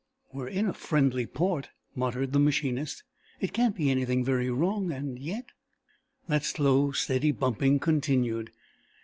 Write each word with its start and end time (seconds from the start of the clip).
"We're 0.33 0.47
in 0.47 0.65
a 0.65 0.73
friendly 0.73 1.27
port," 1.27 1.69
muttered 1.93 2.31
the 2.33 2.39
machinist. 2.39 3.03
"It 3.39 3.53
can't 3.53 3.75
be 3.75 3.91
anything 3.91 4.25
very 4.25 4.49
wrong, 4.49 4.91
and 4.91 5.19
yet" 5.19 5.45
That 6.27 6.43
slow 6.43 6.91
steady 6.91 7.31
bumping 7.31 7.77
continued. 7.77 8.49